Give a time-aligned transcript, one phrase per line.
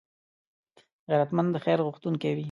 [1.09, 2.39] غیرتمند د خیر غوښتونکی وي